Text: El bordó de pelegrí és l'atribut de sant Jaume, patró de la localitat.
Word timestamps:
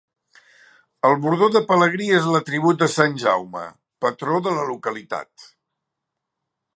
El 1.09 1.17
bordó 1.25 1.49
de 1.55 1.61
pelegrí 1.71 2.07
és 2.21 2.29
l'atribut 2.35 2.81
de 2.83 2.89
sant 2.95 3.13
Jaume, 3.25 3.63
patró 4.07 4.39
de 4.49 4.55
la 4.57 4.67
localitat. 4.73 5.49